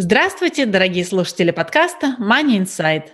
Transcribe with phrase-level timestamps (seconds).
[0.00, 3.08] Здравствуйте, дорогие слушатели подкаста Money Insight,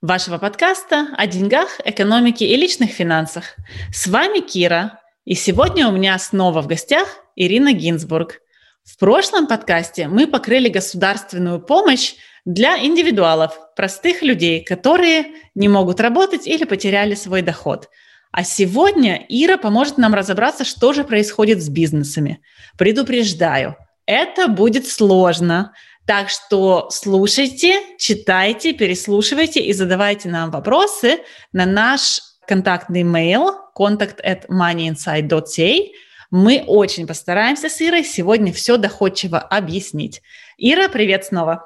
[0.00, 3.56] вашего подкаста о деньгах, экономике и личных финансах.
[3.92, 8.40] С вами Кира, и сегодня у меня снова в гостях Ирина Гинзбург.
[8.84, 12.14] В прошлом подкасте мы покрыли государственную помощь
[12.46, 17.90] для индивидуалов, простых людей, которые не могут работать или потеряли свой доход.
[18.32, 22.40] А сегодня Ира поможет нам разобраться, что же происходит с бизнесами.
[22.78, 23.76] Предупреждаю,
[24.06, 25.74] это будет сложно–
[26.10, 31.20] так что слушайте, читайте, переслушивайте и задавайте нам вопросы
[31.52, 35.92] на наш контактный mail contact at moneyinsight.ca.
[36.32, 40.20] Мы очень постараемся с Ирой сегодня все доходчиво объяснить.
[40.58, 41.64] Ира, привет снова.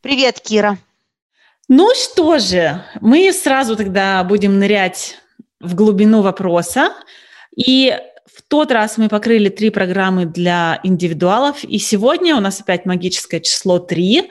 [0.00, 0.78] Привет, Кира.
[1.68, 5.16] Ну что же, мы сразу тогда будем нырять
[5.60, 6.92] в глубину вопроса.
[7.54, 7.96] И
[8.36, 13.40] в тот раз мы покрыли три программы для индивидуалов, и сегодня у нас опять магическое
[13.40, 14.30] число три.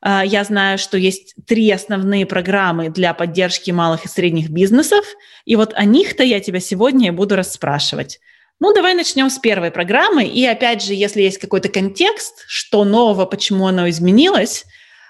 [0.00, 5.04] А, я знаю, что есть три основные программы для поддержки малых и средних бизнесов,
[5.44, 8.20] и вот о них-то я тебя сегодня буду расспрашивать.
[8.58, 10.24] Ну, давай начнем с первой программы.
[10.24, 14.64] И опять же, если есть какой-то контекст, что нового, почему оно изменилось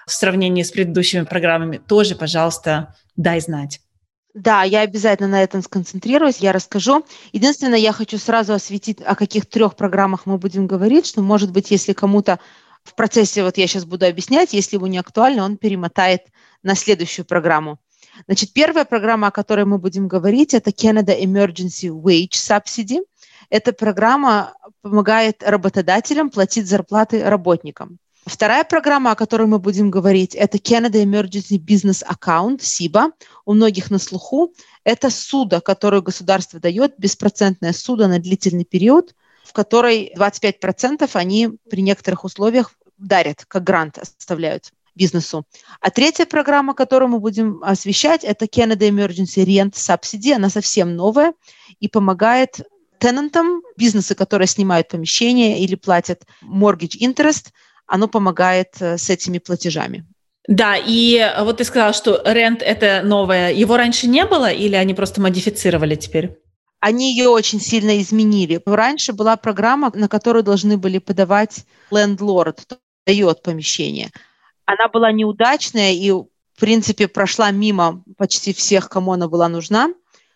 [0.05, 3.79] в сравнении с предыдущими программами, тоже, пожалуйста, дай знать.
[4.33, 7.05] Да, я обязательно на этом сконцентрируюсь, я расскажу.
[7.33, 11.69] Единственное, я хочу сразу осветить, о каких трех программах мы будем говорить, что, может быть,
[11.69, 12.39] если кому-то
[12.83, 16.23] в процессе, вот я сейчас буду объяснять, если ему не актуально, он перемотает
[16.63, 17.79] на следующую программу.
[18.25, 23.01] Значит, первая программа, о которой мы будем говорить, это Canada Emergency Wage Subsidy.
[23.49, 27.99] Эта программа помогает работодателям платить зарплаты работникам.
[28.25, 33.11] Вторая программа, о которой мы будем говорить, это Canada Emergency Business Account, SIBA.
[33.45, 34.53] У многих на слуху.
[34.85, 39.13] Это суда, которую государство дает, беспроцентное суда на длительный период,
[39.43, 45.45] в которой 25% они при некоторых условиях дарят, как грант оставляют бизнесу.
[45.81, 50.31] А третья программа, которую мы будем освещать, это Canada Emergency Rent Subsidy.
[50.31, 51.33] Она совсем новая
[51.81, 52.61] и помогает
[52.99, 57.47] тенантам, бизнесы, которые снимают помещение или платят mortgage interest–
[57.85, 60.05] оно помогает э, с этими платежами.
[60.47, 63.53] Да, и вот ты сказала, что рент это новое.
[63.53, 66.37] Его раньше не было или они просто модифицировали теперь?
[66.81, 68.61] Они ее очень сильно изменили.
[68.65, 72.77] Раньше была программа, на которую должны были подавать лендлорд, кто
[73.07, 74.11] дает помещение.
[74.65, 76.27] Она была неудачная и, в
[76.59, 79.93] принципе, прошла мимо почти всех, кому она была нужна.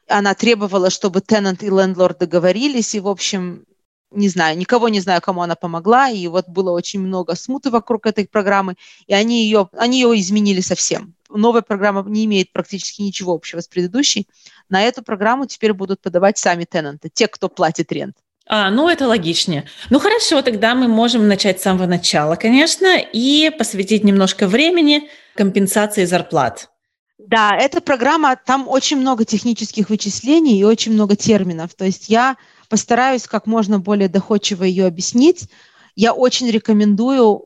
[0.08, 3.66] Она требовала, чтобы тенант и лендлорд договорились, и, в общем,
[4.12, 8.06] не знаю, никого не знаю, кому она помогла, и вот было очень много смуты вокруг
[8.06, 8.76] этой программы,
[9.06, 11.14] и они ее, они ее изменили совсем.
[11.30, 14.28] Новая программа не имеет практически ничего общего с предыдущей.
[14.70, 18.16] На эту программу теперь будут подавать сами тенанты, те, кто платит рент.
[18.50, 19.66] А, ну, это логичнее.
[19.90, 26.06] Ну, хорошо, тогда мы можем начать с самого начала, конечно, и посвятить немножко времени компенсации
[26.06, 26.70] зарплат.
[27.18, 31.74] Да, эта программа, там очень много технических вычислений и очень много терминов.
[31.74, 32.38] То есть я
[32.70, 35.50] Постараюсь как можно более доходчиво ее объяснить.
[35.96, 37.46] Я очень рекомендую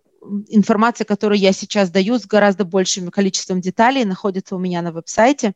[0.50, 5.54] информация, которую я сейчас даю с гораздо большим количеством деталей, находится у меня на веб-сайте.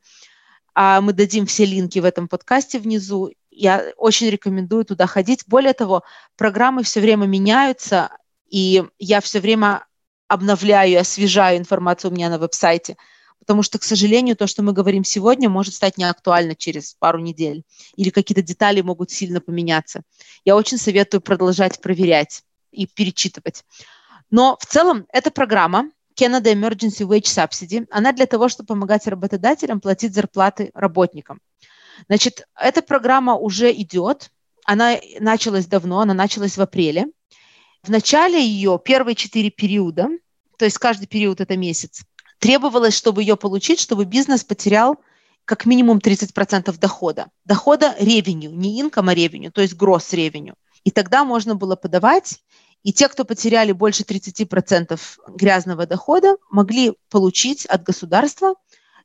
[0.73, 3.31] А мы дадим все линки в этом подкасте внизу.
[3.51, 5.43] Я очень рекомендую туда ходить.
[5.47, 6.03] Более того,
[6.35, 8.09] программы все время меняются,
[8.49, 9.85] и я все время
[10.27, 12.97] обновляю освежаю информацию у меня на веб-сайте–
[13.39, 17.63] потому что, к сожалению, то, что мы говорим сегодня, может стать неактуально через пару недель,
[17.95, 20.01] или какие-то детали могут сильно поменяться.
[20.43, 23.63] Я очень советую продолжать проверять и перечитывать.
[24.31, 29.81] Но в целом эта программа Canada Emergency Wage Subsidy, она для того, чтобы помогать работодателям
[29.81, 31.39] платить зарплаты работникам.
[32.07, 34.31] Значит, эта программа уже идет,
[34.65, 37.07] она началась давно, она началась в апреле.
[37.83, 40.09] В начале ее первые четыре периода,
[40.57, 42.03] то есть каждый период это месяц,
[42.39, 44.97] требовалось, чтобы ее получить, чтобы бизнес потерял
[45.45, 47.29] как минимум 30% дохода.
[47.45, 50.55] Дохода ревеню, не инкома ревеню, то есть гросс ревеню.
[50.83, 52.39] И тогда можно было подавать,
[52.83, 54.99] и те, кто потеряли больше 30%
[55.29, 58.55] грязного дохода, могли получить от государства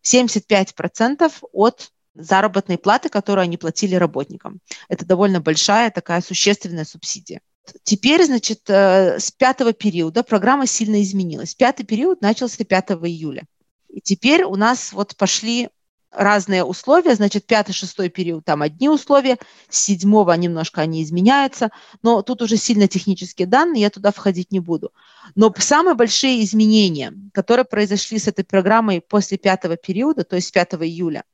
[0.05, 4.61] 75% от заработной платы, которую они платили работникам.
[4.89, 7.41] Это довольно большая такая существенная субсидия.
[7.83, 11.55] Теперь, значит, э, с пятого периода программа сильно изменилась.
[11.55, 13.45] Пятый период начался 5 июля.
[13.89, 15.69] И теперь у нас вот пошли
[16.11, 21.71] разные условия, значит, пятый, шестой период там одни условия, с седьмого немножко они изменяются,
[22.03, 24.93] но тут уже сильно технические данные, я туда входить не буду.
[25.35, 30.75] Но самые большие изменения, которые произошли с этой программой после пятого периода, то есть 5
[30.75, 31.25] июля,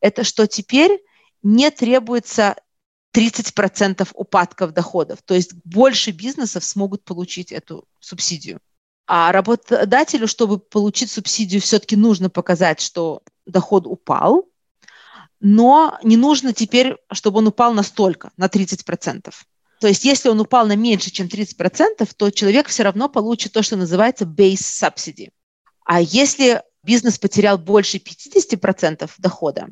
[0.00, 1.00] это что теперь
[1.42, 2.56] не требуется
[3.14, 5.20] 30% упадков доходов.
[5.24, 8.60] То есть больше бизнесов смогут получить эту субсидию.
[9.06, 14.46] А работодателю, чтобы получить субсидию, все-таки нужно показать, что доход упал,
[15.40, 19.32] но не нужно теперь, чтобы он упал настолько, на 30%.
[19.80, 23.62] То есть если он упал на меньше, чем 30%, то человек все равно получит то,
[23.62, 25.30] что называется base subsidy.
[25.84, 29.68] А если бизнес потерял больше 50% дохода,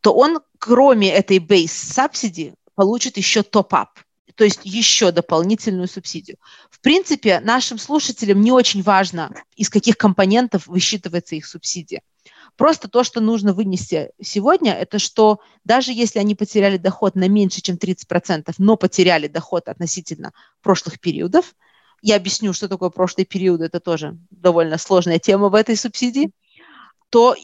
[0.00, 3.98] то он, кроме этой base subsidy, получит еще топ-ап,
[4.36, 6.36] то есть еще дополнительную субсидию.
[6.70, 12.02] В принципе, нашим слушателям не очень важно, из каких компонентов высчитывается их субсидия.
[12.56, 17.62] Просто то, что нужно вынести сегодня, это что даже если они потеряли доход на меньше,
[17.62, 20.32] чем 30%, но потеряли доход относительно
[20.62, 21.56] прошлых периодов,
[22.00, 26.30] я объясню, что такое прошлый период, это тоже довольно сложная тема в этой субсидии,
[27.10, 27.34] то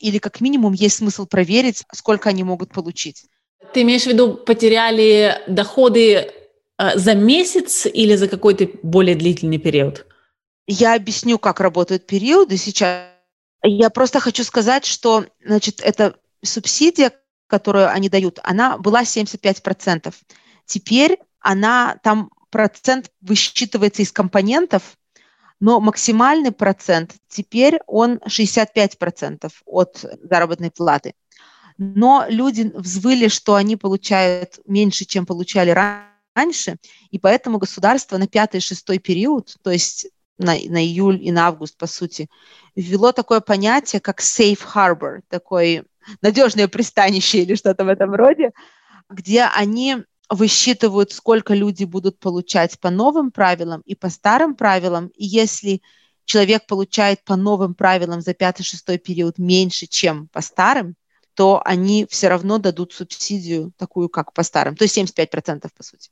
[0.00, 3.26] или как минимум есть смысл проверить, сколько они могут получить.
[3.74, 6.28] Ты имеешь в виду, потеряли доходы э,
[6.94, 10.06] за месяц или за какой-то более длительный период?
[10.68, 13.08] Я объясню, как работают периоды сейчас.
[13.64, 17.10] Я просто хочу сказать, что значит, эта субсидия,
[17.48, 20.14] которую они дают, она была 75%.
[20.66, 24.96] Теперь она там процент высчитывается из компонентов,
[25.58, 31.14] но максимальный процент теперь он 65% от заработной платы
[31.78, 36.76] но люди взвыли, что они получают меньше, чем получали раньше,
[37.10, 40.06] и поэтому государство на пятый и шестой период, то есть
[40.38, 42.28] на, на июль и на август, по сути,
[42.74, 45.84] ввело такое понятие, как safe harbor, такое
[46.22, 48.50] надежное пристанище или что-то в этом роде,
[49.08, 49.98] где они
[50.30, 55.08] высчитывают, сколько люди будут получать по новым правилам и по старым правилам.
[55.08, 55.82] И если
[56.24, 60.96] человек получает по новым правилам за пятый-шестой период меньше, чем по старым,
[61.34, 66.10] то они все равно дадут субсидию такую, как по старым, то есть 75% по сути.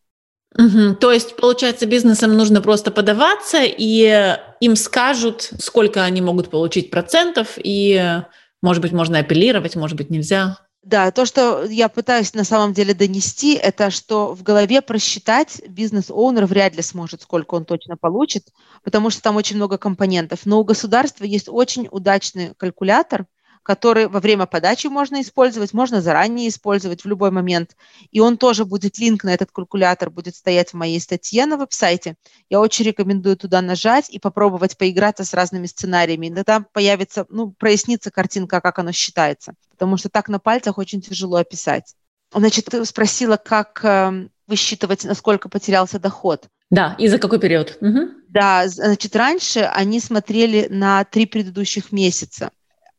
[0.58, 0.96] Угу.
[0.96, 7.56] То есть, получается, бизнесам нужно просто подаваться, и им скажут, сколько они могут получить процентов,
[7.56, 8.20] и,
[8.60, 10.58] может быть, можно апеллировать, может быть, нельзя.
[10.82, 16.44] Да, то, что я пытаюсь на самом деле донести, это что в голове просчитать бизнес-оунер
[16.46, 18.48] вряд ли сможет, сколько он точно получит,
[18.82, 20.40] потому что там очень много компонентов.
[20.44, 23.26] Но у государства есть очень удачный калькулятор–
[23.62, 27.76] который во время подачи можно использовать, можно заранее использовать в любой момент.
[28.10, 32.16] И он тоже будет, линк на этот калькулятор будет стоять в моей статье на веб-сайте.
[32.50, 36.26] Я очень рекомендую туда нажать и попробовать поиграться с разными сценариями.
[36.26, 39.54] И там появится, ну, прояснится картинка, как оно считается.
[39.70, 41.94] Потому что так на пальцах очень тяжело описать.
[42.34, 46.48] Значит, ты спросила, как э, высчитывать, насколько потерялся доход.
[46.70, 47.76] Да, и за какой период?
[47.80, 48.08] Угу.
[48.28, 52.50] Да, значит, раньше они смотрели на три предыдущих месяца.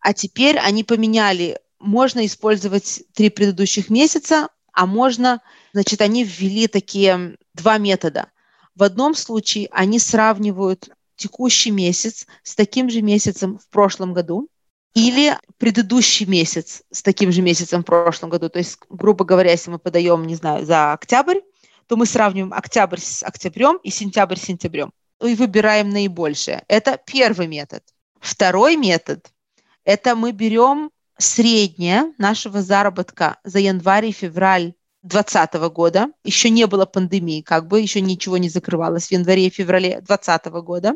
[0.03, 5.41] А теперь они поменяли, можно использовать три предыдущих месяца, а можно,
[5.71, 8.27] значит, они ввели такие два метода.
[8.75, 14.50] В одном случае они сравнивают текущий месяц с таким же месяцем в прошлом году,
[14.93, 18.50] или предыдущий месяц с таким же месяцем в прошлом году.
[18.50, 21.39] То есть, грубо говоря, если мы подаем, не знаю, за октябрь,
[21.88, 24.91] то мы сравниваем октябрь с октябрем и сентябрь с сентябрем
[25.22, 26.65] и выбираем наибольшее.
[26.67, 27.83] Это первый метод.
[28.19, 29.33] Второй метод
[29.86, 34.74] это мы берем среднее нашего заработка за январь и февраль
[35.04, 36.08] 2020 года.
[36.24, 40.46] Еще не было пандемии, как бы еще ничего не закрывалось в январе и феврале 2020
[40.63, 40.96] года.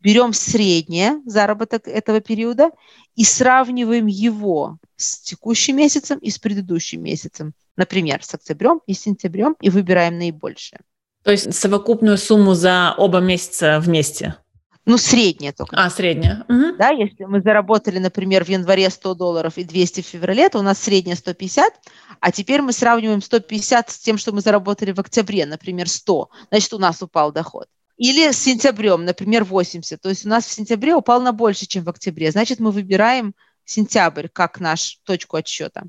[0.00, 2.70] Берем среднее заработок этого периода
[3.14, 7.54] и сравниваем его с текущим месяцем и с предыдущим месяцем.
[7.76, 10.80] Например, с октябрем и сентябрем и выбираем наибольшее.
[11.22, 14.36] То есть совокупную сумму за оба месяца вместе?
[14.86, 15.76] Ну, средняя только.
[15.76, 16.44] А, средняя.
[16.48, 16.76] Угу.
[16.78, 20.62] Да, если мы заработали, например, в январе 100 долларов и 200 в феврале, то у
[20.62, 21.72] нас средняя 150,
[22.20, 26.30] а теперь мы сравниваем 150 с тем, что мы заработали в октябре, например, 100.
[26.50, 27.66] Значит, у нас упал доход.
[27.96, 30.00] Или с сентябрем, например, 80.
[30.00, 32.30] То есть у нас в сентябре упал на больше, чем в октябре.
[32.30, 35.82] Значит, мы выбираем сентябрь как наш точку отсчета.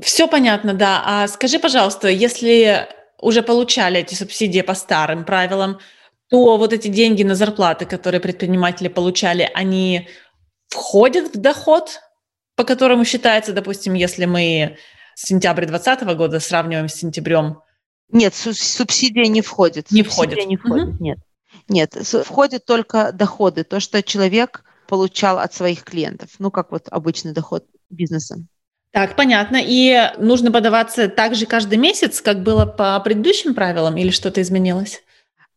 [0.00, 1.02] Все понятно, да.
[1.04, 2.88] А скажи, пожалуйста, если
[3.20, 5.78] уже получали эти субсидии по старым правилам,
[6.32, 10.08] то вот эти деньги на зарплаты, которые предприниматели получали, они
[10.68, 12.00] входят в доход,
[12.56, 14.78] по которому считается, допустим, если мы
[15.14, 17.60] сентябрь 2020 года сравниваем с сентябрем
[18.10, 19.90] Нет, субсидия не входит.
[19.90, 20.46] Не входит.
[20.46, 21.04] не входит, угу.
[21.04, 21.18] нет.
[21.68, 21.92] Нет,
[22.24, 27.66] входит только доходы, то, что человек получал от своих клиентов, ну, как вот обычный доход
[27.90, 28.38] бизнеса.
[28.90, 29.58] Так, понятно.
[29.62, 35.02] И нужно подаваться так же каждый месяц, как было по предыдущим правилам, или что-то изменилось?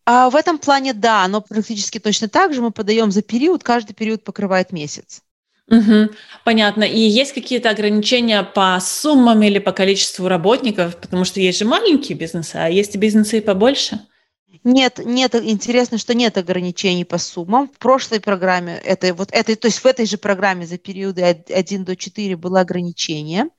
[0.05, 3.93] А в этом плане, да, но практически точно так же мы подаем за период, каждый
[3.93, 5.21] период покрывает месяц.
[5.67, 6.11] Угу,
[6.43, 6.83] понятно.
[6.83, 12.17] И есть какие-то ограничения по суммам или по количеству работников, потому что есть же маленькие
[12.17, 13.99] бизнесы, а есть и бизнесы и побольше.
[14.63, 17.67] Нет, нет, интересно, что нет ограничений по суммам.
[17.67, 21.83] В прошлой программе, это, вот этой, то есть в этой же программе за периоды 1
[21.83, 23.49] до 4 было ограничение.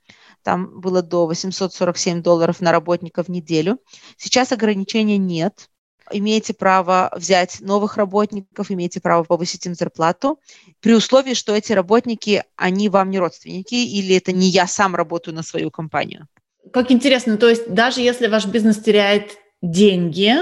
[0.43, 3.79] Там было до 847 долларов на работника в неделю.
[4.15, 5.69] Сейчас ограничения нет.
[6.11, 10.39] Имеете право взять новых работников, имеете право повысить им зарплату,
[10.81, 15.35] при условии, что эти работники, они вам не родственники, или это не я сам работаю
[15.35, 16.27] на свою компанию.
[16.71, 20.33] Как интересно, то есть даже если ваш бизнес теряет деньги,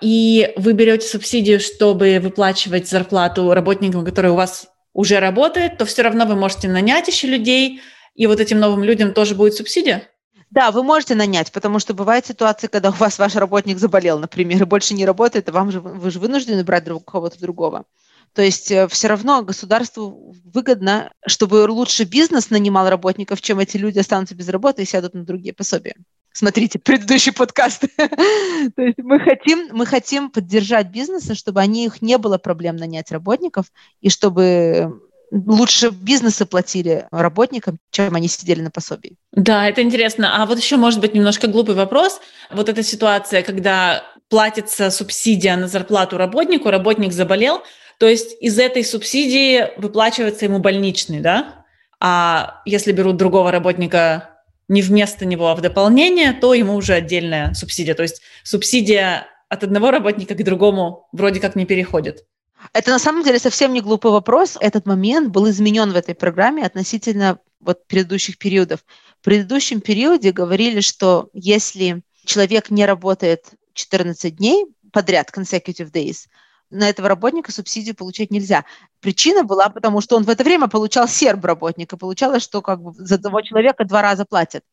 [0.00, 6.02] и вы берете субсидию, чтобы выплачивать зарплату работникам, которые у вас уже работают, то все
[6.02, 7.80] равно вы можете нанять еще людей,
[8.14, 10.08] и вот этим новым людям тоже будет субсидия?
[10.50, 14.62] Да, вы можете нанять, потому что бывают ситуации, когда у вас ваш работник заболел, например,
[14.62, 17.84] и больше не работает, а вам же, вы же вынуждены брать друг, кого-то другого.
[18.32, 23.98] То есть э, все равно государству выгодно, чтобы лучше бизнес нанимал работников, чем эти люди
[23.98, 25.94] останутся без работы и сядут на другие пособия
[26.38, 27.84] смотрите предыдущий подкаст.
[27.96, 33.10] То есть мы хотим, мы хотим поддержать бизнесы, чтобы они их не было проблем нанять
[33.10, 33.66] работников,
[34.00, 39.16] и чтобы лучше бизнесы платили работникам, чем они сидели на пособии.
[39.32, 40.42] Да, это интересно.
[40.42, 42.20] А вот еще, может быть, немножко глупый вопрос.
[42.50, 47.62] Вот эта ситуация, когда платится субсидия на зарплату работнику, работник заболел,
[47.98, 51.64] то есть из этой субсидии выплачивается ему больничный, да?
[52.00, 54.30] А если берут другого работника
[54.68, 57.94] не вместо него, а в дополнение, то ему уже отдельная субсидия.
[57.94, 62.24] То есть субсидия от одного работника к другому вроде как не переходит.
[62.72, 64.56] Это на самом деле совсем не глупый вопрос.
[64.60, 68.84] Этот момент был изменен в этой программе относительно вот предыдущих периодов.
[69.20, 76.26] В предыдущем периоде говорили, что если человек не работает 14 дней подряд, consecutive days,
[76.70, 78.64] на этого работника субсидию получать нельзя.
[79.00, 81.96] Причина была, потому что он в это время получал серб работника.
[81.96, 84.64] Получалось, что как бы за того человека два раза платят.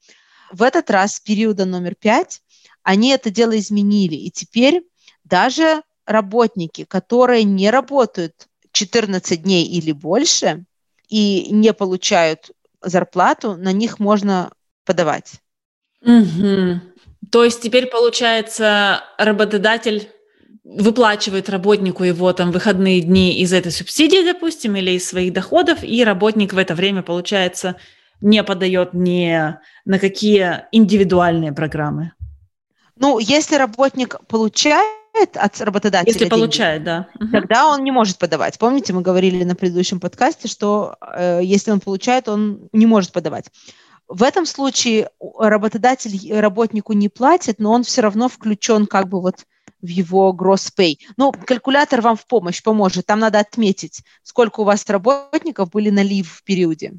[0.51, 2.41] В этот раз, периода номер пять,
[2.83, 4.15] они это дело изменили.
[4.15, 4.83] И теперь
[5.23, 10.65] даже работники, которые не работают 14 дней или больше
[11.07, 14.51] и не получают зарплату, на них можно
[14.85, 15.41] подавать.
[16.01, 16.81] Угу.
[17.31, 20.09] То есть теперь, получается, работодатель
[20.63, 26.03] выплачивает работнику его там выходные дни из этой субсидии, допустим, или из своих доходов, и
[26.03, 27.75] работник в это время, получается,
[28.21, 32.13] не подает ни на какие индивидуальные программы.
[32.97, 35.04] Ну, если работник получает
[35.35, 37.07] от работодателя Если деньги, получает, да.
[37.31, 38.57] Тогда он не может подавать.
[38.59, 43.45] Помните, мы говорили на предыдущем подкасте, что э, если он получает, он не может подавать.
[44.07, 49.45] В этом случае работодатель работнику не платит, но он все равно включен как бы вот
[49.81, 50.97] в его gross pay.
[51.17, 53.05] Ну, калькулятор вам в помощь поможет.
[53.05, 56.93] Там надо отметить, сколько у вас работников были на лив в периоде.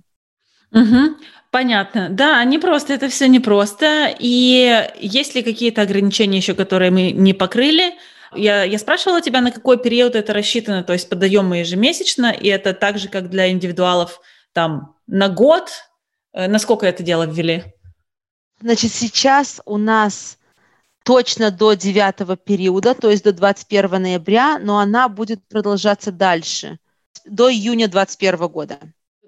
[0.72, 1.16] Угу,
[1.50, 2.08] понятно.
[2.10, 4.14] Да, не просто, это все непросто.
[4.18, 7.94] И есть ли какие-то ограничения еще, которые мы не покрыли?
[8.34, 12.48] Я, я спрашивала тебя, на какой период это рассчитано, то есть подаем мы ежемесячно, и
[12.48, 14.20] это так же, как для индивидуалов,
[14.52, 15.70] там, на год.
[16.32, 17.64] Э, насколько это дело ввели?
[18.60, 20.38] Значит, сейчас у нас
[21.04, 26.78] точно до 9 периода, то есть до 21 ноября, но она будет продолжаться дальше,
[27.24, 28.78] до июня 2021 года.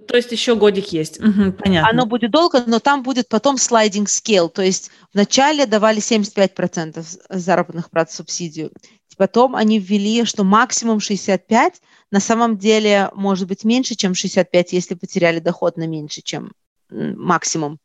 [0.09, 1.21] То есть еще годик есть.
[1.21, 1.89] Угу, понятно.
[1.89, 4.49] Оно будет долго, но там будет потом sliding scale.
[4.49, 8.73] То есть вначале давали 75% заработных плат субсидию.
[9.19, 14.95] Потом они ввели, что максимум 65, на самом деле может быть меньше, чем 65, если
[14.95, 16.53] потеряли доход на меньше, чем
[16.89, 17.79] максимум.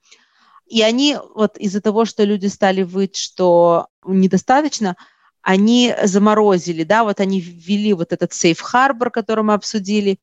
[0.68, 4.96] И они вот из-за того, что люди стали выть, что недостаточно,
[5.42, 10.20] они заморозили, да, вот они ввели вот этот harbor, который мы обсудили,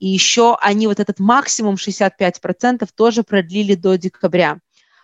[0.00, 4.58] и еще они вот этот максимум 65% тоже продлили до декабря.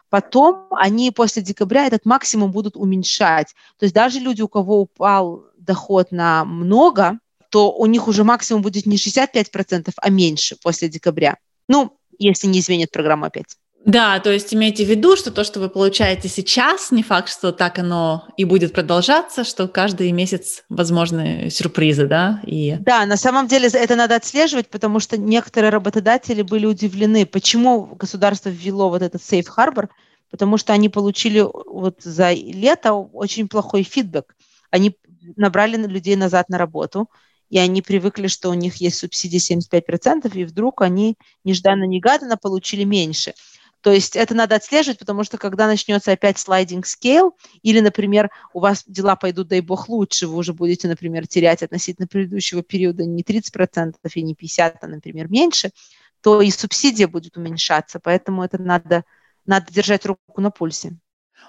[0.09, 3.55] Потом они после декабря этот максимум будут уменьшать.
[3.79, 7.19] То есть даже люди, у кого упал доход на много,
[7.51, 11.37] то у них уже максимум будет не 65%, а меньше после декабря.
[11.69, 13.57] Ну, если не изменят программу опять.
[13.87, 17.53] Да, то есть имейте в виду, что то, что вы получаете сейчас, не факт, что
[17.53, 22.43] так оно и будет продолжаться, что каждый месяц возможны сюрпризы, да?
[22.45, 22.77] И...
[22.81, 28.49] Да, на самом деле это надо отслеживать, потому что некоторые работодатели были удивлены, почему государство
[28.49, 29.89] ввело вот этот safe harbor,
[30.33, 34.35] потому что они получили вот за лето очень плохой фидбэк.
[34.73, 34.97] Они
[35.37, 37.09] набрали людей назад на работу,
[37.51, 43.35] и они привыкли, что у них есть субсидии 75%, и вдруг они нежданно-негаданно получили меньше.
[43.87, 48.59] То есть это надо отслеживать, потому что когда начнется опять слайдинг скейл, или, например, у
[48.59, 53.23] вас дела пойдут, дай бог, лучше, вы уже будете, например, терять относительно предыдущего периода не
[53.23, 55.71] 30% и не 50%, а, например, меньше,
[56.21, 58.01] то и субсидия будет уменьшаться.
[58.03, 59.05] Поэтому это надо,
[59.47, 60.97] надо держать руку на пульсе.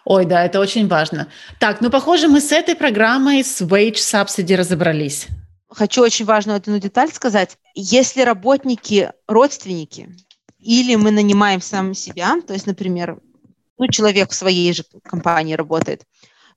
[0.06, 1.30] Ой, да, это очень важно.
[1.60, 5.26] Так, ну, похоже, мы с этой программой с Wage Subsidy разобрались.
[5.72, 7.58] Хочу очень важную одну деталь сказать.
[7.74, 10.16] Если работники родственники,
[10.60, 13.20] или мы нанимаем сам себя, то есть, например,
[13.78, 16.04] ну, человек в своей же компании работает,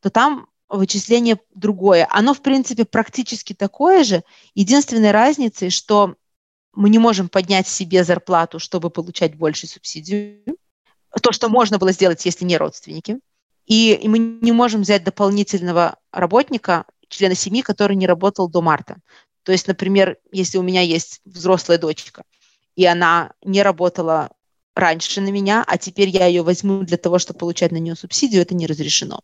[0.00, 2.06] то там вычисление другое.
[2.10, 4.22] Оно, в принципе, практически такое же.
[4.54, 6.14] Единственной разницей, что
[6.72, 10.56] мы не можем поднять себе зарплату, чтобы получать больше субсидию.
[11.20, 13.18] То, что можно было сделать, если не родственники.
[13.66, 18.96] И, мы не можем взять дополнительного работника, члена семьи, который не работал до марта.
[19.42, 22.22] То есть, например, если у меня есть взрослая дочка,
[22.76, 24.30] и она не работала
[24.74, 28.42] раньше на меня, а теперь я ее возьму для того, чтобы получать на нее субсидию,
[28.42, 29.20] это не разрешено.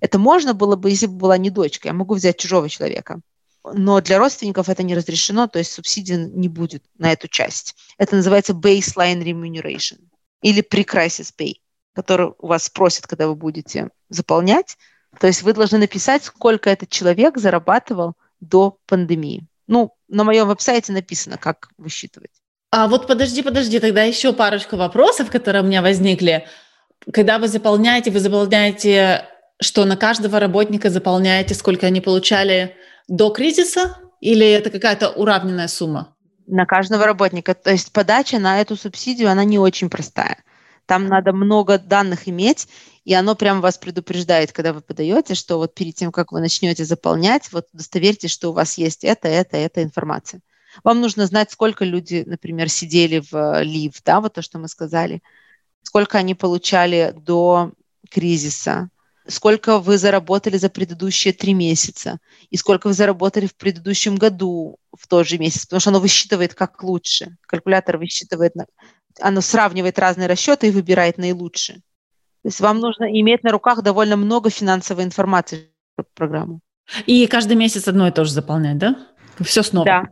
[0.00, 1.88] Это можно было бы, если бы была не дочка.
[1.88, 3.20] Я могу взять чужого человека.
[3.64, 7.76] Но для родственников это не разрешено, то есть субсидии не будет на эту часть.
[7.98, 9.98] Это называется baseline remuneration
[10.40, 11.56] или pre-crisis pay,
[11.94, 14.78] который у вас спросят, когда вы будете заполнять.
[15.18, 19.46] То есть вы должны написать, сколько этот человек зарабатывал до пандемии.
[19.66, 22.39] Ну, на моем веб-сайте написано, как высчитывать.
[22.70, 26.46] А вот подожди, подожди, тогда еще парочку вопросов, которые у меня возникли.
[27.12, 29.26] Когда вы заполняете, вы заполняете,
[29.60, 32.76] что на каждого работника заполняете, сколько они получали
[33.08, 36.14] до кризиса, или это какая-то уравненная сумма?
[36.46, 37.54] На каждого работника.
[37.54, 40.38] То есть подача на эту субсидию, она не очень простая.
[40.86, 42.68] Там надо много данных иметь,
[43.04, 46.84] и оно прямо вас предупреждает, когда вы подаете, что вот перед тем, как вы начнете
[46.84, 50.40] заполнять, вот удостоверьтесь, что у вас есть это, это, эта информация.
[50.84, 55.22] Вам нужно знать, сколько люди, например, сидели в лив, да, вот то, что мы сказали,
[55.82, 57.72] сколько они получали до
[58.10, 58.90] кризиса,
[59.26, 62.18] сколько вы заработали за предыдущие три месяца
[62.50, 66.54] и сколько вы заработали в предыдущем году в тот же месяц, потому что оно высчитывает
[66.54, 67.36] как лучше.
[67.46, 68.54] Калькулятор высчитывает,
[69.20, 71.78] оно сравнивает разные расчеты и выбирает наилучшее.
[72.42, 76.60] То есть вам нужно иметь на руках довольно много финансовой информации про программу.
[77.06, 78.96] И каждый месяц одно и то же заполнять, да?
[79.40, 79.86] Все снова.
[79.86, 80.02] Да,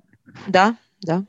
[0.47, 1.25] да, да.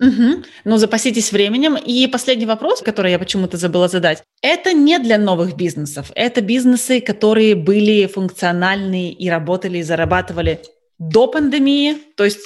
[0.00, 0.44] Угу.
[0.64, 1.76] Ну, запаситесь временем.
[1.76, 4.22] И последний вопрос, который я почему-то забыла задать.
[4.42, 6.12] Это не для новых бизнесов.
[6.14, 10.62] Это бизнесы, которые были функциональны и работали, и зарабатывали
[10.98, 11.96] до пандемии.
[12.16, 12.38] То есть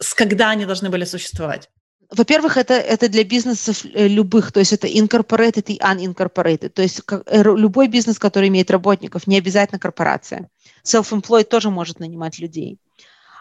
[0.00, 1.68] с когда они должны были существовать?
[2.10, 7.02] Во-первых, это, это для бизнесов э, любых, то есть это incorporated и unincorporated, то есть
[7.02, 10.48] как, э, любой бизнес, который имеет работников, не обязательно корпорация.
[10.84, 12.78] Self-employed тоже может нанимать людей.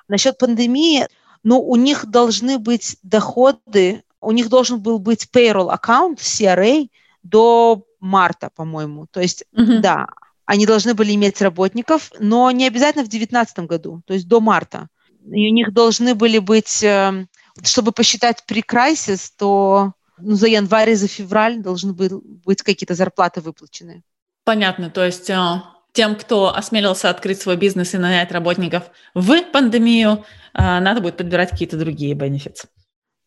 [0.07, 1.07] Насчет пандемии,
[1.43, 6.89] но у них должны быть доходы, у них должен был быть payroll аккаунт CRA
[7.23, 9.07] до марта, по-моему.
[9.11, 9.79] То есть, mm-hmm.
[9.79, 10.07] да,
[10.45, 14.87] они должны были иметь работников, но не обязательно в 2019 году, то есть до марта.
[15.25, 17.29] И у них должны были быть, эм,
[17.61, 24.01] чтобы посчитать pre-crisis, то ну, за январь и за февраль должны быть какие-то зарплаты выплачены.
[24.43, 25.61] Понятно, то есть э,
[25.93, 31.51] тем, кто осмелился открыть свой бизнес и нанять работников в пандемию, а, надо будет подбирать
[31.51, 32.67] какие-то другие бенефиты.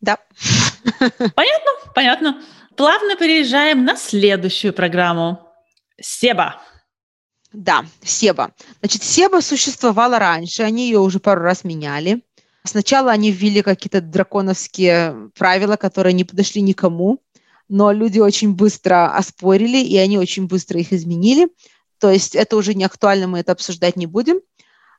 [0.00, 0.18] Да.
[1.34, 2.42] Понятно, понятно.
[2.76, 5.48] Плавно переезжаем на следующую программу.
[6.00, 6.60] Себа.
[7.52, 8.52] Да, Себа.
[8.80, 12.22] Значит, Себа существовала раньше, они ее уже пару раз меняли.
[12.64, 17.20] Сначала они ввели какие-то драконовские правила, которые не подошли никому,
[17.68, 21.48] но люди очень быстро оспорили, и они очень быстро их изменили.
[22.02, 24.40] То есть это уже не актуально, мы это обсуждать не будем.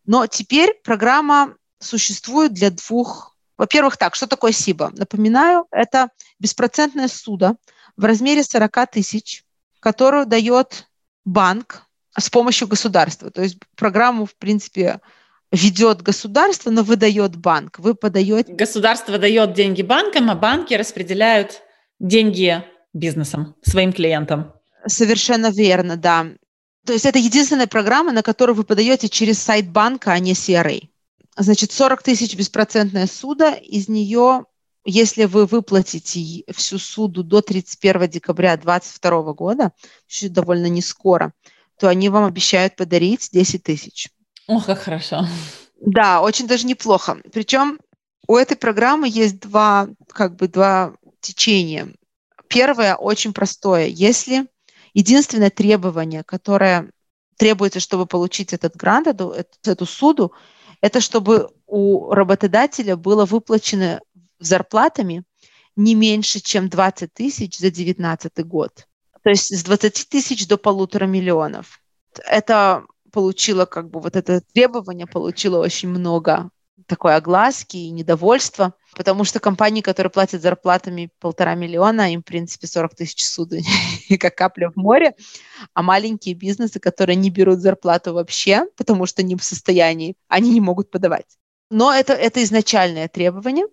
[0.05, 3.35] Но теперь программа существует для двух...
[3.57, 4.93] Во-первых, так, что такое СИБА?
[4.95, 7.55] Напоминаю, это беспроцентное суда
[7.97, 9.43] в размере 40 тысяч,
[9.81, 10.87] которую дает
[11.25, 11.83] банк
[12.17, 13.31] с помощью государства.
[13.31, 15.01] То есть программу, в принципе,
[15.51, 17.79] ведет государство, но выдает банк.
[17.79, 18.53] Вы подаете...
[18.53, 21.63] Государство дает деньги банкам, а банки распределяют
[21.99, 22.63] деньги
[22.93, 24.53] бизнесам, своим клиентам.
[24.87, 26.27] Совершенно верно, да.
[26.85, 30.89] То есть это единственная программа, на которую вы подаете через сайт банка, а не CRA.
[31.37, 34.45] Значит, 40 тысяч беспроцентная суда, из нее,
[34.85, 39.71] если вы выплатите всю суду до 31 декабря 2022 года,
[40.07, 41.33] еще довольно не скоро,
[41.79, 44.09] то они вам обещают подарить 10 тысяч.
[44.47, 45.25] Ох, как хорошо.
[45.79, 47.17] Да, очень даже неплохо.
[47.31, 47.79] Причем
[48.27, 51.93] у этой программы есть два, как бы два течения.
[52.47, 53.87] Первое очень простое.
[53.87, 54.45] Если
[54.93, 56.91] Единственное требование, которое
[57.38, 59.34] требуется, чтобы получить этот грант, эту,
[59.65, 60.34] эту суду,
[60.82, 64.01] это чтобы у работодателя было выплачено
[64.39, 65.23] зарплатами
[65.75, 68.88] не меньше, чем 20 тысяч за 2019 год.
[69.23, 71.79] То есть с 20 тысяч до полутора миллионов.
[72.25, 76.49] Это получило как бы вот это требование получило очень много
[76.88, 82.67] такой огласки и недовольства, потому что компании, которые платят зарплатами полтора миллиона, им, в принципе,
[82.67, 83.62] 40 тысяч суды
[84.19, 85.15] как капля в море,
[85.73, 90.62] а маленькие бизнесы, которые не берут зарплату вообще, потому что не в состоянии, они не
[90.62, 91.38] могут подавать.
[91.69, 93.65] Но это, это изначальное требование.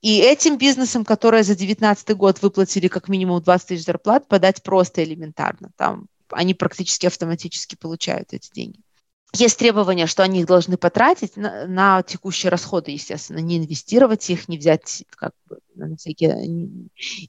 [0.00, 5.04] И этим бизнесам, которые за 2019 год выплатили как минимум 20 тысяч зарплат, подать просто
[5.04, 5.70] элементарно.
[5.76, 8.80] Там они практически автоматически получают эти деньги.
[9.34, 14.46] Есть требования, что они их должны потратить на, на текущие расходы, естественно, не инвестировать их,
[14.46, 16.46] не взять как бы, на всякие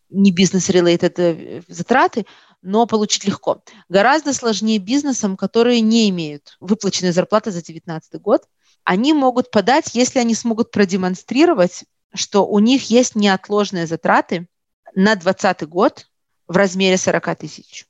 [0.10, 2.26] не бизнес-релейтед э, затраты,
[2.62, 3.64] но получить легко.
[3.88, 8.44] Гораздо сложнее бизнесам, которые не имеют выплаченной зарплаты за 2019 год.
[8.84, 14.48] Они могут подать, если они смогут продемонстрировать, что у них есть неотложные затраты
[14.94, 16.08] на 2020 год
[16.48, 17.88] в размере 40 тысяч.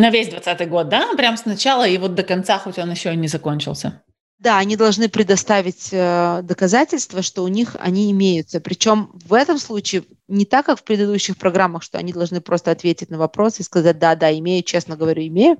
[0.00, 1.14] На весь 20 год, да?
[1.14, 4.02] Прям сначала и вот до конца, хоть он еще и не закончился.
[4.38, 8.62] Да, они должны предоставить э, доказательства, что у них они имеются.
[8.62, 13.10] Причем в этом случае не так, как в предыдущих программах, что они должны просто ответить
[13.10, 15.58] на вопрос и сказать, да, да, имею, честно говорю, имею.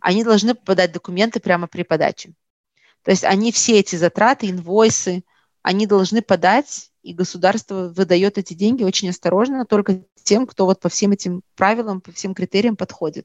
[0.00, 2.32] Они должны подать документы прямо при подаче.
[3.04, 5.22] То есть они все эти затраты, инвойсы,
[5.62, 10.88] они должны подать, и государство выдает эти деньги очень осторожно только тем, кто вот по
[10.88, 13.24] всем этим правилам, по всем критериям подходит.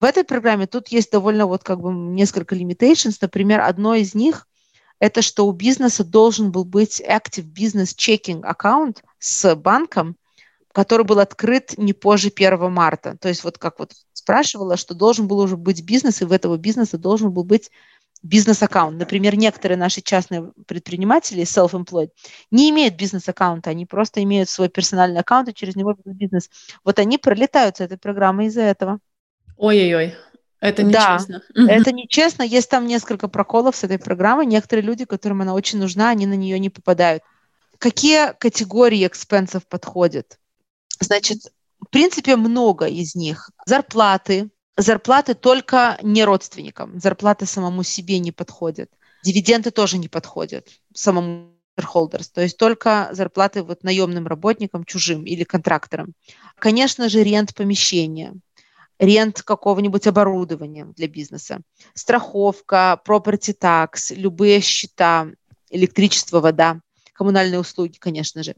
[0.00, 3.18] В этой программе тут есть довольно вот как бы несколько limitations.
[3.20, 4.46] Например, одно из них–
[5.00, 10.16] это что у бизнеса должен был быть active business checking аккаунт с банком,
[10.72, 13.16] который был открыт не позже 1 марта.
[13.20, 16.56] То есть вот как вот спрашивала, что должен был уже быть бизнес, и в этого
[16.56, 17.70] бизнеса должен был быть
[18.22, 18.98] бизнес-аккаунт.
[18.98, 22.10] Например, некоторые наши частные предприниматели, self-employed,
[22.50, 26.50] не имеют бизнес-аккаунта, они просто имеют свой персональный аккаунт, и через него бизнес.
[26.84, 28.98] Вот они пролетают с этой программой из-за этого.
[29.58, 30.14] Ой-ой-ой.
[30.60, 31.42] Это нечестно.
[31.54, 32.42] Да, это нечестно.
[32.42, 34.46] Есть там несколько проколов с этой программой.
[34.46, 37.22] Некоторые люди, которым она очень нужна, они на нее не попадают.
[37.78, 40.38] Какие категории экспенсов подходят?
[41.00, 43.50] Значит, в принципе, много из них.
[43.66, 44.50] Зарплаты.
[44.76, 46.98] Зарплаты только не родственникам.
[46.98, 48.90] Зарплаты самому себе не подходят.
[49.22, 55.44] Дивиденды тоже не подходят самому shareholders, то есть только зарплаты вот наемным работникам, чужим или
[55.44, 56.14] контракторам.
[56.58, 58.34] Конечно же, рент помещения–
[58.98, 61.60] рент какого-нибудь оборудования для бизнеса,
[61.94, 65.28] страховка, property tax, любые счета,
[65.70, 66.80] электричество, вода,
[67.12, 68.54] коммунальные услуги, конечно же.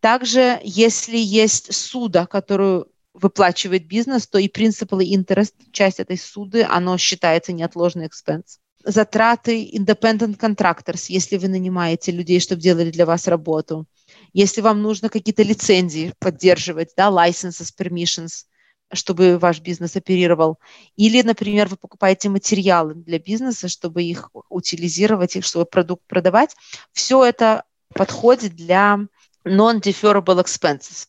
[0.00, 6.62] Также, если есть суда, которую выплачивает бизнес, то и principal и interest, часть этой суды,
[6.62, 8.58] оно считается неотложный expense.
[8.82, 13.86] Затраты independent contractors, если вы нанимаете людей, чтобы делали для вас работу.
[14.34, 18.44] Если вам нужно какие-то лицензии поддерживать, да, licenses, permissions–
[18.94, 20.58] чтобы ваш бизнес оперировал.
[20.96, 26.54] Или, например, вы покупаете материалы для бизнеса, чтобы их утилизировать, их, чтобы продукт продавать.
[26.92, 29.00] Все это подходит для
[29.44, 31.06] non-deferrable expenses.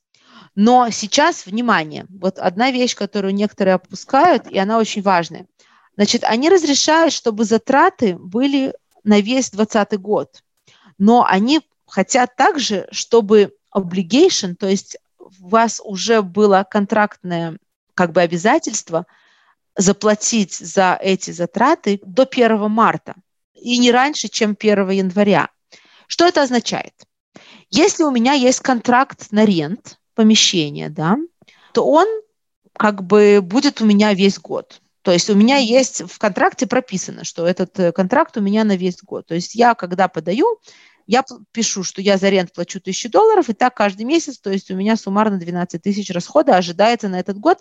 [0.55, 5.47] Но сейчас, внимание, вот одна вещь, которую некоторые опускают, и она очень важная.
[5.95, 10.43] Значит, они разрешают, чтобы затраты были на весь 2020 год,
[10.97, 17.57] но они хотят также, чтобы obligation, то есть у вас уже было контрактное
[17.95, 19.05] как бы обязательство
[19.75, 23.15] заплатить за эти затраты до 1 марта
[23.53, 25.49] и не раньше, чем 1 января.
[26.07, 26.93] Что это означает?
[27.69, 31.17] Если у меня есть контракт на рент помещения, да,
[31.73, 32.07] то он
[32.77, 34.81] как бы будет у меня весь год.
[35.01, 38.75] То есть у меня есть в контракте прописано, что этот э, контракт у меня на
[38.75, 39.27] весь год.
[39.27, 40.59] То есть я, когда подаю,
[41.07, 44.71] я пишу, что я за рент плачу тысячу долларов, и так каждый месяц, то есть
[44.71, 47.59] у меня суммарно 12 тысяч расхода ожидается на этот год,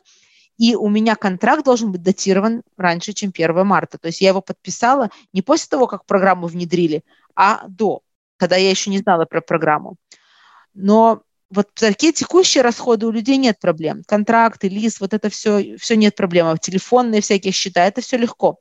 [0.57, 3.99] и у меня контракт должен быть датирован раньше, чем 1 марта.
[3.99, 7.03] То есть я его подписала не после того, как программу внедрили,
[7.35, 8.03] а до,
[8.37, 9.97] когда я еще не знала про программу.
[10.73, 14.03] Но вот такие текущие расходы у людей нет проблем.
[14.07, 16.57] Контракты, лист, вот это все, все нет проблем.
[16.59, 18.59] Телефонные всякие счета, это все легко.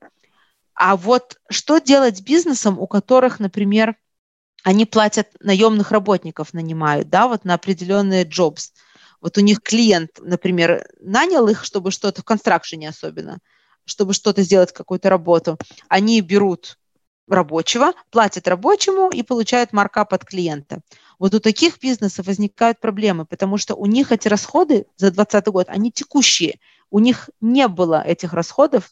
[0.76, 3.96] А вот что делать с бизнесом, у которых, например,
[4.64, 8.72] они платят наемных работников, нанимают, да, вот на определенные jobs–
[9.24, 13.40] вот у них клиент, например, нанял их, чтобы что-то в констракшене особенно,
[13.86, 15.58] чтобы что-то сделать, какую-то работу.
[15.88, 16.78] Они берут
[17.30, 20.82] рабочего, платят рабочему и получают маркап от клиента.
[21.20, 25.70] Вот у таких бизнесов возникают проблемы, потому что у них эти расходы за 2020 год,
[25.70, 26.60] они текущие.
[26.90, 28.92] у них не было этих расходов,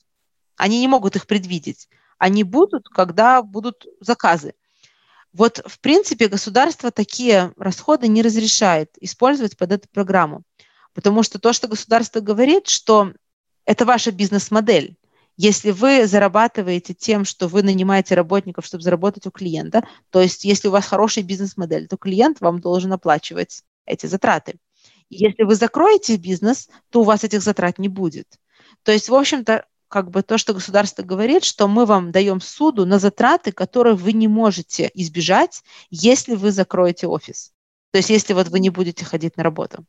[0.56, 1.90] они не могут их предвидеть.
[2.18, 4.54] Они будут, когда будут заказы.
[5.34, 10.44] Вот, в принципе, государство такие расходы не разрешает использовать под эту программу.
[10.94, 13.14] Потому что то, что государство говорит, что
[13.66, 14.98] это ваша бизнес-модель.
[15.38, 20.68] Если вы зарабатываете тем, что вы нанимаете работников, чтобы заработать у клиента, то есть если
[20.68, 24.56] у вас хорошая бизнес-модель, то клиент вам должен оплачивать эти затраты.
[25.10, 28.28] Если вы закроете бизнес, то у вас этих затрат не будет.
[28.84, 32.86] То есть, в общем-то, как бы то, что государство говорит, что мы вам даем суду
[32.86, 37.52] на затраты, которые вы не можете избежать, если вы закроете офис.
[37.92, 39.84] То есть если вот вы не будете ходить на работу.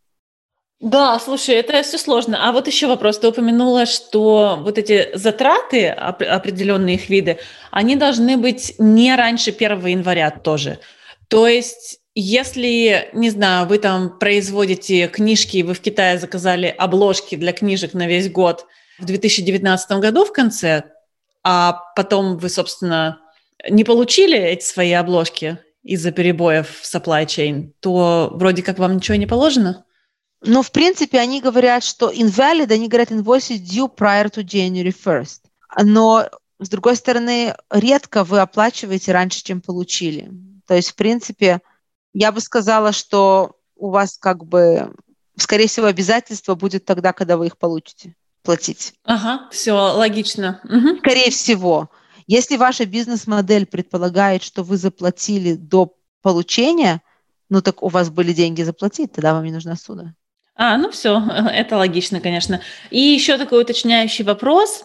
[0.80, 2.48] Да, слушай, это все сложно.
[2.48, 3.20] А вот еще вопрос.
[3.20, 7.38] Ты упомянула, что вот эти затраты, определенные их виды,
[7.70, 10.80] они должны быть не раньше 1 января тоже.
[11.28, 17.52] То есть если, не знаю, вы там производите книжки, вы в Китае заказали обложки для
[17.52, 18.66] книжек на весь год
[18.98, 20.84] в 2019 году в конце,
[21.42, 23.20] а потом вы, собственно,
[23.68, 29.16] не получили эти свои обложки из-за перебоев в supply chain, то вроде как вам ничего
[29.16, 29.84] не положено?
[30.44, 35.40] Ну, в принципе, они говорят, что invalid, они говорят invoice due prior to January 1st.
[35.84, 36.28] Но,
[36.58, 40.30] с другой стороны, редко вы оплачиваете раньше, чем получили.
[40.66, 41.60] То есть, в принципе,
[42.12, 44.94] я бы сказала, что у вас как бы,
[45.36, 48.94] скорее всего, обязательство будет тогда, когда вы их получите платить.
[49.04, 50.60] Ага, все логично.
[50.64, 50.98] Угу.
[50.98, 51.90] Скорее всего.
[52.26, 57.02] Если ваша бизнес-модель предполагает, что вы заплатили до получения,
[57.48, 60.14] ну так у вас были деньги заплатить, тогда вам не нужна суда.
[60.54, 62.60] А, ну все, это логично, конечно.
[62.90, 64.84] И еще такой уточняющий вопрос.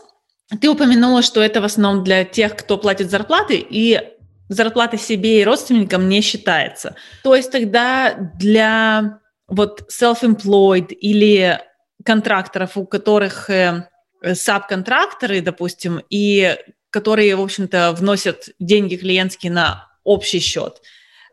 [0.62, 4.02] Ты упомянула, что это в основном для тех, кто платит зарплаты, и
[4.50, 6.96] зарплаты себе и родственникам не считается.
[7.24, 11.60] То есть тогда для вот self-employed или
[12.08, 13.90] контракторов, у которых э,
[14.34, 16.56] сабконтракторы, допустим, и
[16.90, 20.82] которые, в общем-то, вносят деньги клиентские на общий счет.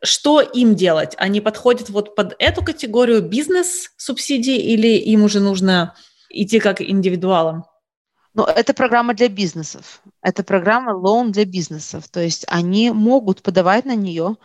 [0.03, 1.15] Что им делать?
[1.17, 5.95] Они подходят вот под эту категорию бизнес-субсидий или им уже нужно
[6.29, 7.65] идти как индивидуалам?
[8.35, 10.03] Ну, это программа для бизнесов.
[10.23, 12.09] Это программа loan для бизнесов.
[12.09, 14.37] То есть они могут подавать на нее,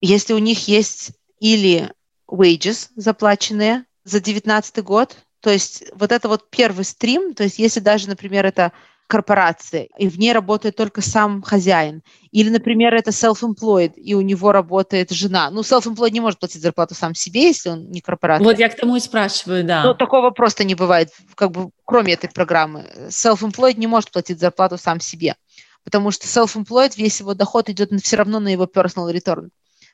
[0.00, 1.92] если у них есть или
[2.28, 7.80] wages заплаченные за 2019 год, то есть вот это вот первый стрим, то есть если
[7.80, 8.72] даже, например, это
[9.08, 12.02] корпорация, и в ней работает только сам хозяин.
[12.30, 15.50] Или, например, это self-employed, и у него работает жена.
[15.50, 18.44] Ну, self-employed не может платить зарплату сам себе, если он не корпорация.
[18.44, 19.82] Вот я к тому и спрашиваю, да.
[19.82, 22.84] Но такого просто не бывает, как бы кроме этой программы.
[23.08, 25.36] Self-employed не может платить зарплату сам себе,
[25.84, 29.48] потому что self-employed, весь его доход идет все равно на его personal return,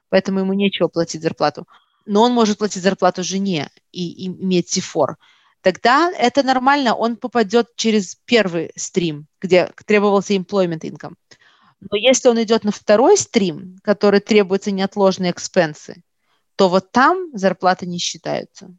[0.08, 1.68] поэтому ему нечего платить зарплату.
[2.04, 5.18] Но он может платить зарплату жене и, и иметь сифор
[5.64, 11.14] тогда это нормально, он попадет через первый стрим, где требовался employment income.
[11.80, 16.02] Но если он идет на второй стрим, который требуется неотложные экспенсы,
[16.56, 18.74] то вот там зарплаты не считаются.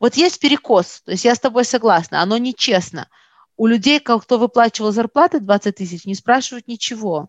[0.00, 3.08] Вот есть перекос, то есть я с тобой согласна, оно нечестно.
[3.58, 7.28] У людей, кто выплачивал зарплаты 20 тысяч, не спрашивают ничего.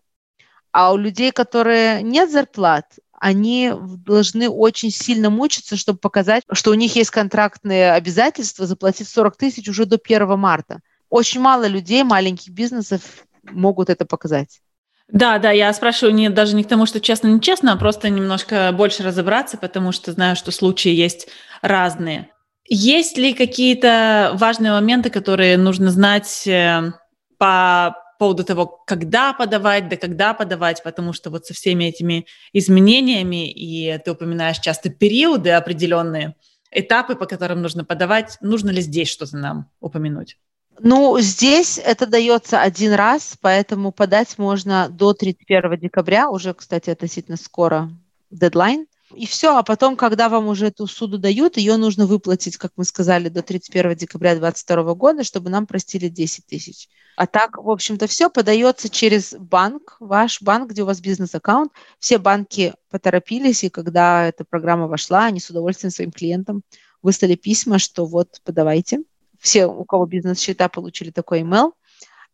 [0.72, 3.72] А у людей, которые нет зарплат, они
[4.04, 9.66] должны очень сильно мучиться, чтобы показать, что у них есть контрактные обязательства заплатить 40 тысяч
[9.66, 10.80] уже до 1 марта.
[11.08, 13.00] Очень мало людей, маленьких бизнесов
[13.44, 14.60] могут это показать.
[15.08, 19.02] Да, да, я спрашиваю не, даже не к тому, что честно-нечестно, а просто немножко больше
[19.02, 21.28] разобраться, потому что знаю, что случаи есть
[21.62, 22.28] разные.
[22.68, 26.92] Есть ли какие-то важные моменты, которые нужно знать э,
[27.38, 33.50] по поводу того, когда подавать, да когда подавать, потому что вот со всеми этими изменениями,
[33.50, 36.34] и ты упоминаешь часто периоды определенные,
[36.70, 40.38] этапы, по которым нужно подавать, нужно ли здесь что-то нам упомянуть?
[40.80, 47.36] Ну, здесь это дается один раз, поэтому подать можно до 31 декабря, уже, кстати, относительно
[47.36, 47.90] скоро
[48.30, 48.86] дедлайн.
[49.12, 52.84] И все, а потом, когда вам уже эту суду дают, ее нужно выплатить, как мы
[52.84, 56.88] сказали, до 31 декабря 2022 года, чтобы нам простили 10 тысяч.
[57.16, 61.72] А так, в общем-то, все подается через банк, ваш банк, где у вас бизнес-аккаунт.
[61.98, 66.62] Все банки поторопились, и когда эта программа вошла, они с удовольствием своим клиентам
[67.02, 69.02] выслали письма, что вот подавайте.
[69.38, 71.72] Все, у кого бизнес-счета, получили такой email.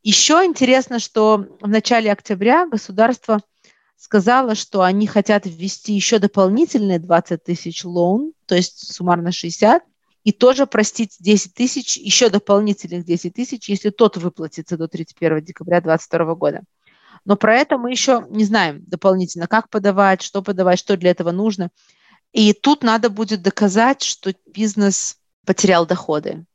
[0.03, 3.41] Еще интересно, что в начале октября государство
[4.01, 9.83] сказала, что они хотят ввести еще дополнительные 20 тысяч лоун, то есть суммарно 60,
[10.25, 15.83] и тоже простить 10 тысяч, еще дополнительных 10 тысяч, если тот выплатится до 31 декабря
[15.83, 16.63] 2022 года.
[17.27, 21.31] Но про это мы еще не знаем дополнительно, как подавать, что подавать, что для этого
[21.31, 21.69] нужно.
[22.33, 26.47] И тут надо будет доказать, что бизнес потерял доходы.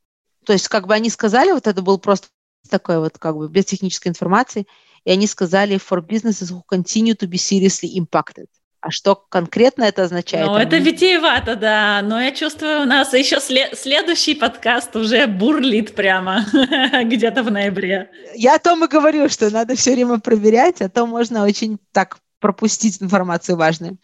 [0.48, 2.28] То есть как бы они сказали, вот это был просто
[2.72, 4.66] такой вот как бы без технической информации,
[5.06, 8.48] и они сказали for businesses who continue to be seriously impacted.
[8.82, 10.46] А что конкретно это означает?
[10.46, 12.02] Ну, это витиевато, да.
[12.04, 16.46] Но я чувствую, у нас еще след- следующий подкаст уже бурлит прямо
[17.04, 18.12] где-то в ноябре.
[18.36, 22.18] Я о том и говорю, что надо все время проверять, а то можно очень так
[22.40, 23.98] пропустить информацию важную.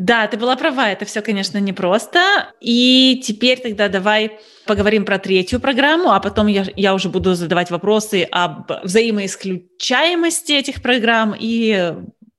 [0.00, 2.20] Да, ты была права, это все, конечно, непросто.
[2.58, 7.70] И теперь тогда давай поговорим про третью программу, а потом я, я уже буду задавать
[7.70, 11.92] вопросы об взаимоисключаемости этих программ и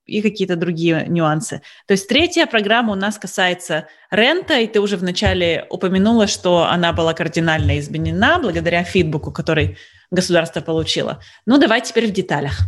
[0.08, 1.62] и какие-то другие нюансы.
[1.86, 6.92] То есть третья программа у нас касается рента, и ты уже вначале упомянула, что она
[6.92, 9.78] была кардинально изменена благодаря фидбуку, который
[10.10, 11.22] государство получило.
[11.46, 12.60] Ну, давай теперь в деталях.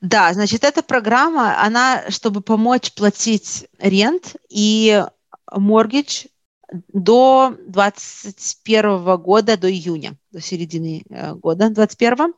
[0.00, 5.04] Да, значит, эта программа, она, чтобы помочь платить рент и
[5.52, 6.26] моргидж
[6.92, 12.34] до 2021 года, до июня, до середины э, года 2021.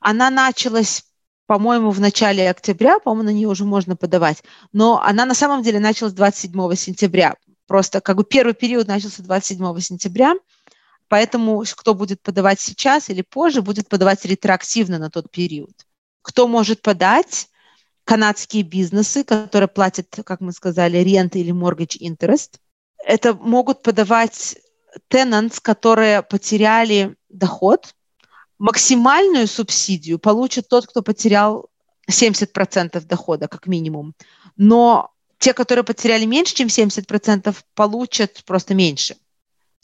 [0.00, 1.04] Она началась
[1.46, 5.80] по-моему, в начале октября, по-моему, на нее уже можно подавать, но она на самом деле
[5.80, 7.34] началась 27 сентября.
[7.66, 10.34] Просто как бы первый период начался 27 сентября,
[11.08, 15.72] поэтому кто будет подавать сейчас или позже, будет подавать ретроактивно на тот период.
[16.30, 17.48] Кто может подать?
[18.04, 22.58] Канадские бизнесы, которые платят, как мы сказали, рент или mortgage interest.
[23.04, 24.56] Это могут подавать
[25.08, 27.94] tenants, которые потеряли доход–
[28.60, 31.70] максимальную субсидию получит тот, кто потерял
[32.08, 34.14] 70% дохода, как минимум.
[34.56, 39.16] Но те, которые потеряли меньше, чем 70%, получат просто меньше.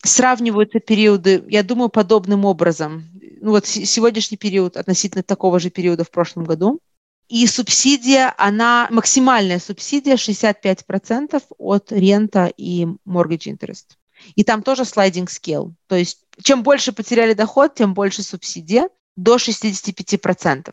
[0.03, 3.05] Сравниваются периоды, я думаю, подобным образом.
[3.41, 6.81] Ну вот сегодняшний период относительно такого же периода в прошлом году.
[7.29, 13.97] И субсидия, она, максимальная субсидия 65% от рента и mortgage interest.
[14.35, 15.73] И там тоже sliding scale.
[15.89, 20.73] То есть чем больше потеряли доход, тем больше субсидия до 65%.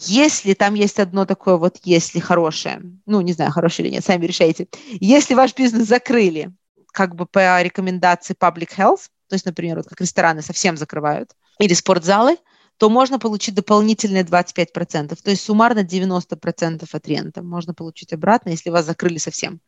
[0.00, 4.26] Если там есть одно такое вот если хорошее, ну, не знаю, хорошее или нет, сами
[4.26, 4.68] решайте.
[5.00, 6.52] Если ваш бизнес закрыли,
[6.96, 11.74] как бы по рекомендации Public Health, то есть, например, вот как рестораны совсем закрывают, или
[11.74, 12.38] спортзалы,
[12.78, 15.14] то можно получить дополнительные 25%.
[15.22, 19.60] То есть суммарно 90% от рента можно получить обратно, если вас закрыли совсем.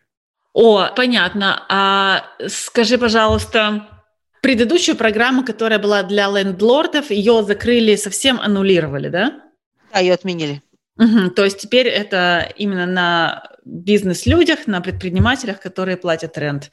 [0.54, 1.66] О, понятно.
[1.68, 3.88] А скажи, пожалуйста,
[4.40, 9.42] предыдущую программу, которая была для лендлордов, ее закрыли, совсем аннулировали, да?
[9.92, 10.62] Да, ее отменили.
[10.96, 16.70] Угу, то есть теперь это именно на бизнес-людях, на предпринимателях, которые платят рент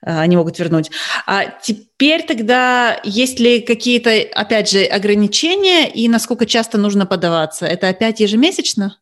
[0.00, 0.90] они могут вернуть.
[1.26, 7.66] А теперь тогда есть ли какие-то, опять же, ограничения и насколько часто нужно подаваться?
[7.66, 8.98] Это опять ежемесячно?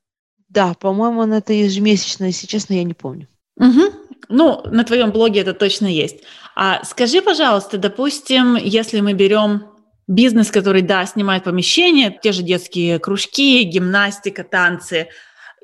[0.49, 3.29] Да, по-моему, это ежемесячно, если честно, я не помню.
[3.57, 3.83] Угу.
[4.29, 6.19] Ну, на твоем блоге это точно есть.
[6.55, 9.65] А скажи, пожалуйста, допустим, если мы берем
[10.07, 15.09] бизнес, который, да, снимает помещение, те же детские кружки, гимнастика, танцы,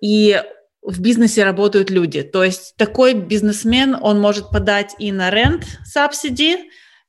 [0.03, 0.43] и
[0.83, 2.23] в бизнесе работают люди.
[2.23, 6.57] То есть такой бизнесмен, он может подать и на rent subsidy,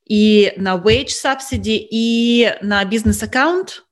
[0.06, 3.84] и на wage subsidy, и на бизнес-аккаунт?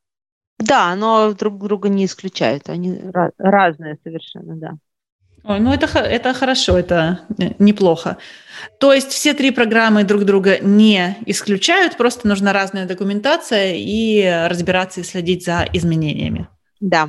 [0.58, 2.68] Да, но друг друга не исключают.
[2.68, 3.00] Они
[3.38, 4.72] разные совершенно, да.
[5.42, 7.20] Ой, ну это, это хорошо, это
[7.58, 8.18] неплохо.
[8.78, 15.00] То есть все три программы друг друга не исключают, просто нужна разная документация и разбираться
[15.00, 16.46] и следить за изменениями.
[16.80, 17.08] Да.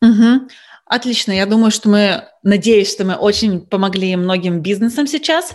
[0.00, 0.48] Угу.
[0.86, 1.32] Отлично.
[1.32, 5.54] Я думаю, что мы, надеюсь, что мы очень помогли многим бизнесам сейчас.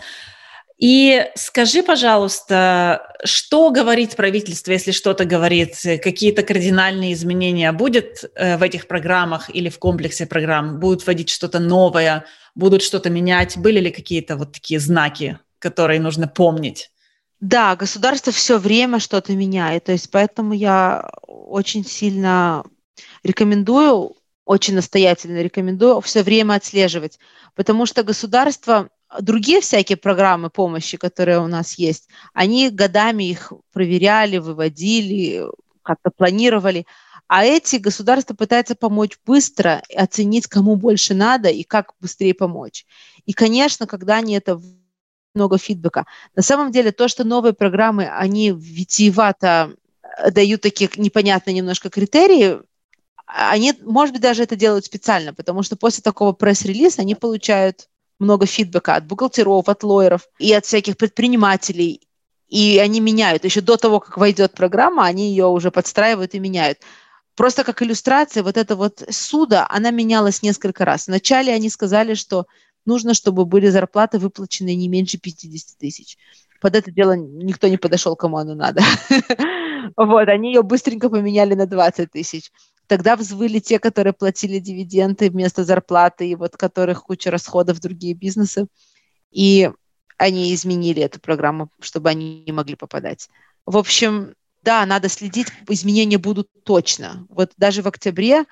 [0.79, 8.63] И скажи, пожалуйста, что говорит правительство, если что-то говорит, какие-то кардинальные изменения будет э, в
[8.63, 10.79] этих программах или в комплексе программ?
[10.79, 13.57] Будут вводить что-то новое, будут что-то менять?
[13.57, 16.91] Были ли какие-то вот такие знаки, которые нужно помнить?
[17.41, 22.63] Да, государство все время что-то меняет, то есть поэтому я очень сильно
[23.23, 24.15] рекомендую,
[24.49, 27.19] очень настоятельно рекомендую все время отслеживать,
[27.53, 34.39] потому что государство другие всякие программы помощи, которые у нас есть, они годами их проверяли,
[34.39, 35.43] выводили,
[35.83, 36.87] как-то планировали.
[37.27, 42.87] А эти государства пытаются помочь быстро, оценить, кому больше надо и как быстрее помочь.
[43.27, 44.59] И, конечно, когда они это
[45.35, 46.07] много фидбэка.
[46.35, 49.75] На самом деле то, что новые программы, они витиевато
[50.31, 52.61] дают такие непонятные немножко критерии,
[53.31, 58.45] они, может быть, даже это делают специально, потому что после такого пресс-релиза они получают много
[58.45, 62.01] фидбэка от бухгалтеров, от лоеров и от всяких предпринимателей.
[62.47, 63.45] И они меняют.
[63.45, 66.79] Еще до того, как войдет программа, они ее уже подстраивают и меняют.
[67.35, 71.07] Просто как иллюстрация, вот эта вот суда, она менялась несколько раз.
[71.07, 72.47] Вначале они сказали, что
[72.85, 76.17] нужно, чтобы были зарплаты выплачены не меньше 50 тысяч.
[76.59, 78.81] Под это дело никто не подошел, кому оно надо.
[79.95, 82.51] Вот, они ее быстренько поменяли на 20 тысяч.
[82.89, 88.65] Тогда взвыли те, которые платили дивиденды вместо зарплаты, и вот которых куча расходов другие бизнесы.
[89.29, 89.69] И
[90.17, 93.29] они изменили эту программу, чтобы они не могли попадать.
[93.67, 94.33] В общем,
[94.63, 97.27] да, надо следить, изменения будут точно.
[97.29, 98.45] Вот даже в октябре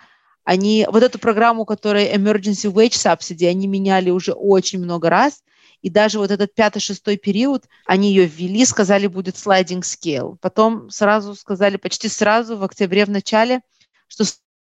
[0.44, 5.44] они, вот эту программу, которая Emergency Wage Subsidy, они меняли уже очень много раз,
[5.82, 10.38] и даже вот этот пятый-шестой период, они ее ввели, сказали, будет sliding scale.
[10.42, 13.62] Потом сразу сказали, почти сразу в октябре в начале,
[14.08, 14.24] что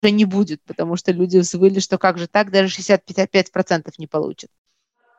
[0.02, 4.50] уже не будет, потому что люди взвыли, что как же так, даже 65% не получат.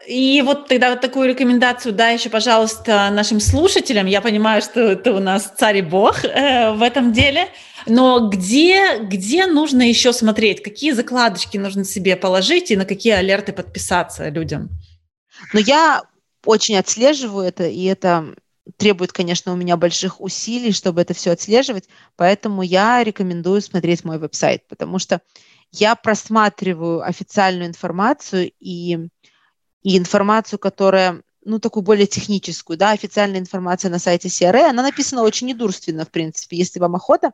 [0.07, 4.07] И вот тогда вот такую рекомендацию дай еще, пожалуйста, нашим слушателям.
[4.07, 7.49] Я понимаю, что это у нас царь и бог э, в этом деле.
[7.85, 10.63] Но где, где нужно еще смотреть?
[10.63, 14.69] Какие закладочки нужно себе положить и на какие алерты подписаться людям?
[15.53, 16.01] Но я
[16.45, 18.33] очень отслеживаю это, и это
[18.77, 24.17] требует, конечно, у меня больших усилий, чтобы это все отслеживать, поэтому я рекомендую смотреть мой
[24.17, 25.21] веб-сайт, потому что
[25.71, 29.09] я просматриваю официальную информацию и
[29.83, 35.23] и информацию, которая ну, такую более техническую, да, официальная информация на сайте CRA, она написана
[35.23, 36.57] очень недурственно, в принципе.
[36.57, 37.31] Если вам охота,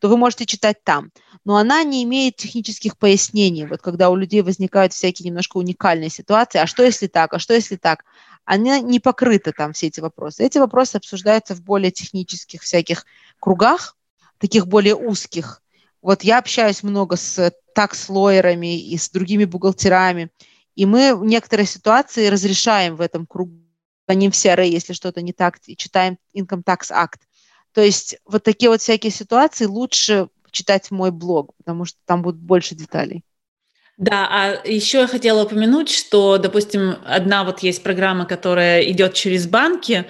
[0.00, 1.10] то вы можете читать там.
[1.44, 3.66] Но она не имеет технических пояснений.
[3.66, 7.54] Вот когда у людей возникают всякие немножко уникальные ситуации, а что если так, а что
[7.54, 8.04] если так,
[8.44, 10.44] они не покрыты там все эти вопросы.
[10.44, 13.04] Эти вопросы обсуждаются в более технических всяких
[13.40, 13.96] кругах,
[14.38, 15.62] таких более узких.
[16.00, 20.30] Вот я общаюсь много с такс-лоерами и с другими бухгалтерами,
[20.74, 23.52] и мы некоторые ситуации разрешаем в этом кругу,
[24.06, 27.18] звоним в CRA, если что-то не так, и читаем Income Tax Act.
[27.74, 32.40] То есть вот такие вот всякие ситуации лучше читать мой блог, потому что там будут
[32.40, 33.22] больше деталей.
[33.98, 39.48] Да, а еще я хотела упомянуть, что, допустим, одна вот есть программа, которая идет через
[39.48, 40.06] банки.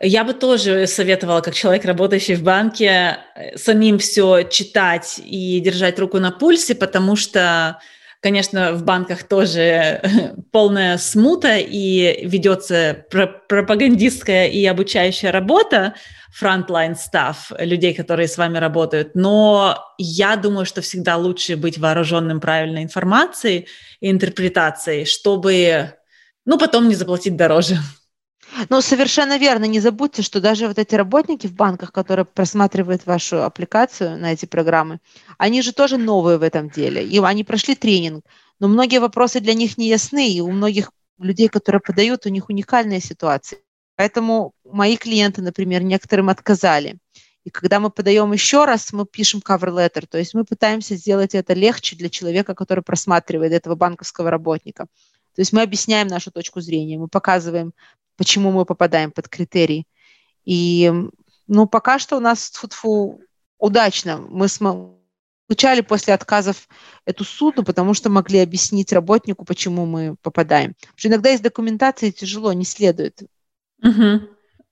[0.00, 3.18] Я бы тоже советовала, как человек, работающий в банке,
[3.56, 7.80] самим все читать и держать руку на пульсе, потому что
[8.26, 10.02] Конечно, в банках тоже
[10.50, 15.94] полная смута и ведется пропагандистская и обучающая работа,
[16.42, 19.14] frontline staff, людей, которые с вами работают.
[19.14, 23.68] Но я думаю, что всегда лучше быть вооруженным правильной информацией
[24.00, 25.92] и интерпретацией, чтобы,
[26.44, 27.76] ну, потом не заплатить дороже.
[28.68, 29.64] Ну, совершенно верно.
[29.64, 34.46] Не забудьте, что даже вот эти работники в банках, которые просматривают вашу аппликацию на эти
[34.46, 34.98] программы,
[35.38, 37.04] они же тоже новые в этом деле.
[37.04, 38.24] И они прошли тренинг.
[38.58, 42.48] Но многие вопросы для них не ясны, и у многих людей, которые подают, у них
[42.48, 43.58] уникальные ситуации.
[43.96, 46.98] Поэтому мои клиенты, например, некоторым отказали.
[47.44, 51.34] И когда мы подаем еще раз, мы пишем cover letter, то есть мы пытаемся сделать
[51.34, 54.86] это легче для человека, который просматривает этого банковского работника.
[55.34, 57.72] То есть мы объясняем нашу точку зрения, мы показываем
[58.16, 59.86] почему мы попадаем под критерии.
[60.44, 60.92] И,
[61.46, 63.20] ну, пока что у нас фу
[63.58, 64.18] удачно.
[64.18, 64.48] Мы
[65.46, 66.68] получали после отказов
[67.04, 70.74] эту суду, потому что могли объяснить работнику, почему мы попадаем.
[70.74, 73.22] Потому что иногда из документации тяжело, не следует.
[73.82, 74.28] Угу.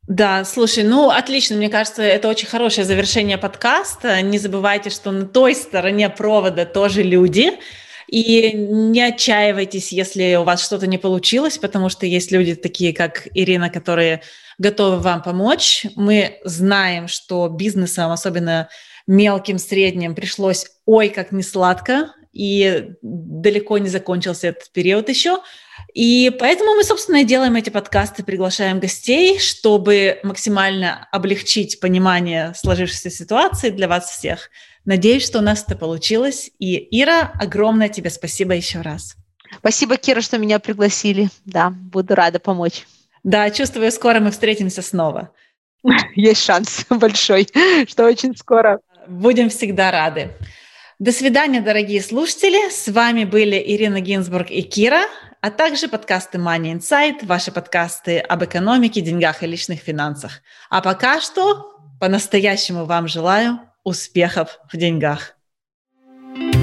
[0.06, 4.20] Да, слушай, ну отлично, мне кажется, это очень хорошее завершение подкаста.
[4.20, 7.58] Не забывайте, что на той стороне провода тоже люди,
[8.08, 13.28] и не отчаивайтесь, если у вас что-то не получилось, потому что есть люди такие, как
[13.34, 14.22] Ирина, которые
[14.58, 15.86] готовы вам помочь.
[15.96, 18.68] Мы знаем, что бизнесам, особенно
[19.06, 25.38] мелким, средним, пришлось ой как не сладко, и далеко не закончился этот период еще.
[25.92, 33.10] И поэтому мы, собственно, и делаем эти подкасты, приглашаем гостей, чтобы максимально облегчить понимание сложившейся
[33.10, 34.50] ситуации для вас всех–
[34.84, 36.50] Надеюсь, что у нас это получилось.
[36.58, 39.16] И, Ира, огромное тебе спасибо еще раз.
[39.58, 41.28] Спасибо, Кира, что меня пригласили.
[41.44, 42.86] Да, буду рада помочь.
[43.22, 45.30] Да, чувствую, скоро мы встретимся снова.
[46.14, 47.48] Есть шанс большой,
[47.88, 48.80] что очень скоро.
[49.06, 50.30] Будем всегда рады.
[50.98, 52.70] До свидания, дорогие слушатели.
[52.70, 55.02] С вами были Ирина Гинзбург и Кира,
[55.40, 60.40] а также подкасты Money Insight, ваши подкасты об экономике, деньгах и личных финансах.
[60.70, 65.36] А пока что по-настоящему вам желаю успехов в деньгах.